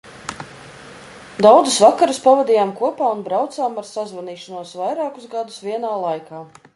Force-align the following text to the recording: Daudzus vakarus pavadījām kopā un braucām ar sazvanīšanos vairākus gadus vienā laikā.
Daudzus 1.45 1.75
vakarus 1.83 2.21
pavadījām 2.23 2.71
kopā 2.79 3.09
un 3.17 3.21
braucām 3.27 3.77
ar 3.83 3.89
sazvanīšanos 3.93 4.73
vairākus 4.81 5.29
gadus 5.35 5.61
vienā 5.67 5.93
laikā. 6.07 6.47